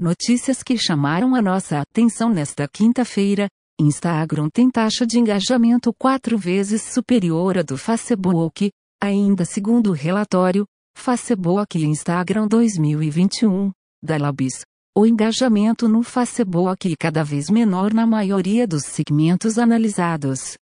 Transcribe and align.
Notícias 0.00 0.62
que 0.62 0.78
chamaram 0.78 1.34
a 1.34 1.42
nossa 1.42 1.78
atenção 1.78 2.30
nesta 2.30 2.66
quinta-feira. 2.66 3.48
Instagram 3.78 4.48
tem 4.50 4.70
taxa 4.70 5.06
de 5.06 5.18
engajamento 5.18 5.92
quatro 5.92 6.38
vezes 6.38 6.80
superior 6.80 7.58
à 7.58 7.62
do 7.62 7.76
Facebook, 7.76 8.70
ainda 8.98 9.44
segundo 9.44 9.90
o 9.90 9.92
relatório 9.92 10.64
Facebook 10.96 11.78
e 11.78 11.84
Instagram 11.84 12.48
2021 12.48 13.70
da 14.02 14.16
Labis. 14.16 14.62
O 14.96 15.04
engajamento 15.04 15.86
no 15.86 16.02
Facebook 16.02 16.90
é 16.90 16.96
cada 16.98 17.22
vez 17.22 17.50
menor 17.50 17.92
na 17.92 18.06
maioria 18.06 18.66
dos 18.66 18.84
segmentos 18.84 19.58
analisados. 19.58 20.54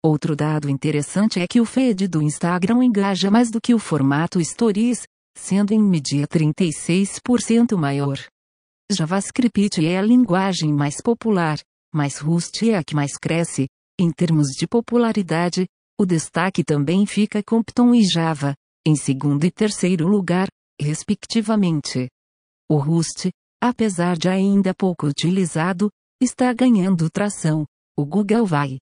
Outro 0.00 0.36
dado 0.36 0.70
interessante 0.70 1.40
é 1.40 1.46
que 1.48 1.60
o 1.60 1.64
feed 1.64 2.06
do 2.06 2.22
Instagram 2.22 2.84
engaja 2.84 3.32
mais 3.32 3.50
do 3.50 3.60
que 3.60 3.74
o 3.74 3.80
formato 3.80 4.40
Stories, 4.40 5.02
sendo 5.36 5.72
em 5.72 5.82
média 5.82 6.24
36% 6.28 7.76
maior. 7.76 8.16
JavaScript 8.90 9.84
é 9.84 9.98
a 9.98 10.02
linguagem 10.02 10.72
mais 10.72 11.00
popular, 11.02 11.58
mas 11.92 12.18
Rust 12.18 12.62
é 12.62 12.76
a 12.76 12.84
que 12.84 12.94
mais 12.94 13.18
cresce. 13.18 13.66
Em 13.98 14.12
termos 14.12 14.48
de 14.48 14.66
popularidade, 14.66 15.66
o 15.98 16.06
destaque 16.06 16.62
também 16.62 17.04
fica 17.04 17.42
com 17.42 17.64
Python 17.64 17.94
e 17.94 18.04
Java, 18.04 18.54
em 18.86 18.94
segundo 18.94 19.44
e 19.44 19.50
terceiro 19.50 20.06
lugar, 20.06 20.46
respectivamente. 20.80 22.08
O 22.70 22.76
Rust, 22.76 23.30
apesar 23.60 24.16
de 24.16 24.28
ainda 24.28 24.72
pouco 24.72 25.06
utilizado, 25.08 25.90
está 26.22 26.52
ganhando 26.52 27.10
tração. 27.10 27.64
O 27.98 28.04
Google 28.04 28.46
vai 28.46 28.78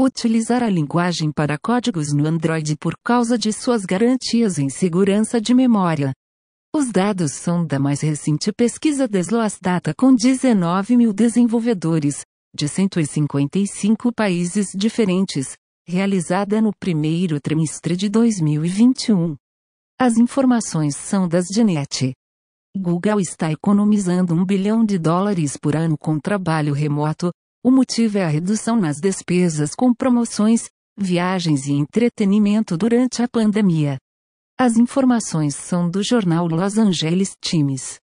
utilizar 0.00 0.62
a 0.64 0.70
linguagem 0.70 1.30
para 1.30 1.58
códigos 1.58 2.12
no 2.12 2.26
Android 2.26 2.76
por 2.76 2.94
causa 3.04 3.38
de 3.38 3.52
suas 3.52 3.84
garantias 3.84 4.58
em 4.58 4.68
segurança 4.68 5.40
de 5.40 5.54
memória. 5.54 6.12
Os 6.78 6.92
dados 6.92 7.32
são 7.32 7.66
da 7.66 7.76
mais 7.76 8.00
recente 8.02 8.52
pesquisa 8.52 9.08
Desloas 9.08 9.58
Data 9.60 9.92
com 9.92 10.14
19 10.14 10.96
mil 10.96 11.12
desenvolvedores, 11.12 12.24
de 12.54 12.68
155 12.68 14.12
países 14.12 14.68
diferentes, 14.76 15.56
realizada 15.84 16.62
no 16.62 16.70
primeiro 16.78 17.40
trimestre 17.40 17.96
de 17.96 18.08
2021. 18.08 19.34
As 20.00 20.18
informações 20.18 20.94
são 20.94 21.26
das 21.26 21.48
Genet. 21.48 22.12
Google 22.76 23.18
está 23.18 23.50
economizando 23.50 24.32
um 24.32 24.44
bilhão 24.44 24.84
de 24.84 25.00
dólares 25.00 25.56
por 25.56 25.74
ano 25.74 25.98
com 25.98 26.20
trabalho 26.20 26.72
remoto. 26.72 27.32
O 27.60 27.72
motivo 27.72 28.18
é 28.18 28.24
a 28.24 28.28
redução 28.28 28.80
nas 28.80 28.98
despesas 29.00 29.74
com 29.74 29.92
promoções, 29.92 30.68
viagens 30.96 31.66
e 31.66 31.72
entretenimento 31.72 32.76
durante 32.76 33.20
a 33.20 33.26
pandemia. 33.26 33.98
As 34.60 34.76
informações 34.76 35.54
são 35.54 35.88
do 35.88 36.02
jornal 36.02 36.48
Los 36.48 36.78
Angeles 36.78 37.36
Times. 37.40 38.00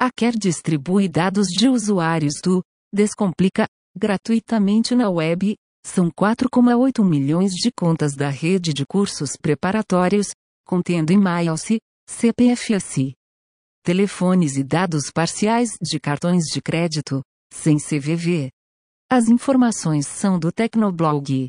A 0.00 0.12
Care 0.12 0.38
distribui 0.38 1.08
dados 1.08 1.48
de 1.48 1.68
usuários 1.68 2.34
do 2.40 2.62
Descomplica 2.94 3.66
gratuitamente 3.96 4.94
na 4.94 5.10
web. 5.10 5.56
São 5.84 6.08
4,8 6.08 7.04
milhões 7.04 7.50
de 7.50 7.72
contas 7.76 8.14
da 8.14 8.28
rede 8.28 8.72
de 8.72 8.86
cursos 8.86 9.32
preparatórios, 9.36 10.28
contendo 10.64 11.12
e-mails, 11.12 11.64
CPFS, 12.08 13.14
telefones 13.82 14.56
e 14.56 14.62
dados 14.62 15.10
parciais 15.10 15.70
de 15.82 15.98
cartões 15.98 16.44
de 16.44 16.62
crédito, 16.62 17.22
sem 17.52 17.76
CVV. 17.76 18.50
As 19.10 19.26
informações 19.28 20.06
são 20.06 20.38
do 20.38 20.52
Tecnoblog. 20.52 21.48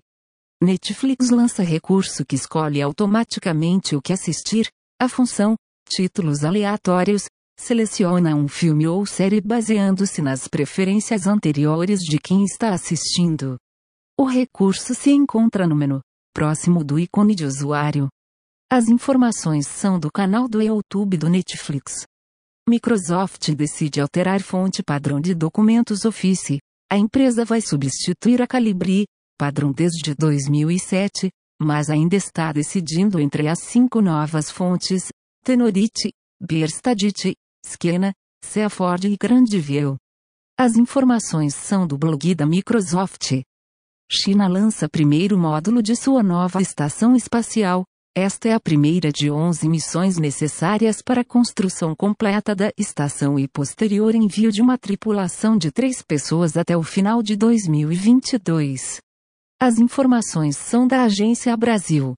Netflix 0.61 1.29
lança 1.29 1.63
recurso 1.63 2.25
que 2.25 2.35
escolhe 2.35 2.81
automaticamente 2.81 3.95
o 3.95 4.01
que 4.01 4.11
assistir. 4.11 4.67
A 5.01 5.07
função, 5.07 5.55
títulos 5.87 6.43
aleatórios, 6.43 7.27
seleciona 7.57 8.35
um 8.35 8.45
filme 8.45 8.85
ou 8.85 9.05
série 9.05 9.39
baseando-se 9.39 10.21
nas 10.21 10.49
preferências 10.49 11.27
anteriores 11.27 12.01
de 12.01 12.19
quem 12.19 12.43
está 12.43 12.73
assistindo. 12.73 13.57
O 14.19 14.25
recurso 14.25 14.93
se 14.93 15.11
encontra 15.11 15.65
no 15.65 15.77
menu, 15.77 16.01
próximo 16.33 16.83
do 16.83 16.99
ícone 16.99 17.35
de 17.35 17.45
usuário. 17.45 18.09
As 18.69 18.89
informações 18.89 19.65
são 19.65 19.97
do 19.97 20.11
canal 20.11 20.49
do 20.49 20.61
YouTube 20.61 21.15
do 21.15 21.29
Netflix. 21.29 22.05
Microsoft 22.67 23.49
decide 23.55 24.01
alterar 24.01 24.41
fonte 24.41 24.83
padrão 24.83 25.21
de 25.21 25.33
documentos 25.33 26.03
Office. 26.03 26.57
A 26.91 26.97
empresa 26.97 27.45
vai 27.45 27.61
substituir 27.61 28.41
a 28.41 28.47
Calibri, 28.47 29.05
padrão 29.39 29.71
desde 29.71 30.13
2007, 30.13 31.31
mas 31.61 31.89
ainda 31.89 32.13
está 32.13 32.51
decidindo 32.51 33.21
entre 33.21 33.47
as 33.47 33.59
cinco 33.61 34.01
novas 34.01 34.51
fontes, 34.51 35.07
Tenorite, 35.45 36.11
Berstadit, 36.41 37.33
Skena, 37.65 38.11
Seaford 38.43 39.07
e 39.07 39.15
Grandview. 39.15 39.95
As 40.59 40.75
informações 40.75 41.55
são 41.55 41.87
do 41.87 41.97
blog 41.97 42.35
da 42.35 42.45
Microsoft. 42.45 43.41
China 44.11 44.45
lança 44.49 44.89
primeiro 44.89 45.37
módulo 45.37 45.81
de 45.81 45.95
sua 45.95 46.21
nova 46.21 46.61
estação 46.61 47.15
espacial. 47.15 47.85
Esta 48.13 48.49
é 48.49 48.53
a 48.53 48.59
primeira 48.59 49.09
de 49.09 49.31
11 49.31 49.69
missões 49.69 50.17
necessárias 50.17 51.01
para 51.01 51.21
a 51.21 51.25
construção 51.25 51.95
completa 51.95 52.53
da 52.53 52.71
estação 52.77 53.39
e 53.39 53.47
posterior 53.47 54.13
envio 54.13 54.51
de 54.51 54.61
uma 54.61 54.77
tripulação 54.77 55.57
de 55.57 55.71
três 55.71 56.01
pessoas 56.01 56.57
até 56.57 56.75
o 56.75 56.83
final 56.83 57.23
de 57.23 57.37
2022. 57.37 58.99
As 59.61 59.77
informações 59.77 60.55
são 60.55 60.87
da 60.87 61.03
Agência 61.03 61.55
Brasil. 61.57 62.15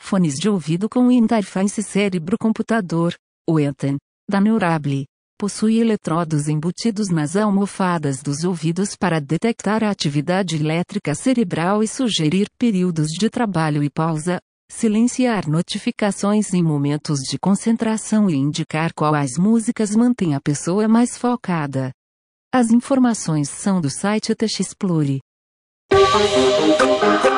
Fones 0.00 0.34
de 0.34 0.48
ouvido 0.48 0.88
com 0.88 1.12
interface 1.12 1.80
cérebro-computador, 1.80 3.14
o 3.48 3.60
ENTEN, 3.60 3.98
da 4.28 4.40
Neurable, 4.40 5.06
possui 5.38 5.78
eletrodos 5.78 6.48
embutidos 6.48 7.08
nas 7.08 7.36
almofadas 7.36 8.20
dos 8.20 8.42
ouvidos 8.42 8.96
para 8.96 9.20
detectar 9.20 9.84
a 9.84 9.90
atividade 9.90 10.56
elétrica 10.56 11.14
cerebral 11.14 11.84
e 11.84 11.86
sugerir 11.86 12.48
períodos 12.58 13.10
de 13.12 13.30
trabalho 13.30 13.84
e 13.84 13.88
pausa, 13.88 14.40
silenciar 14.68 15.48
notificações 15.48 16.52
em 16.52 16.64
momentos 16.64 17.20
de 17.20 17.38
concentração 17.38 18.28
e 18.28 18.34
indicar 18.34 18.92
quais 18.92 19.38
músicas 19.38 19.94
mantêm 19.94 20.34
a 20.34 20.40
pessoa 20.40 20.88
mais 20.88 21.16
focada. 21.16 21.92
As 22.52 22.72
informações 22.72 23.48
são 23.48 23.80
do 23.80 23.88
site 23.88 24.34
TechExplore. 24.34 25.20
Thank 25.20 25.31
Thank 25.94 27.24
you. 27.26 27.31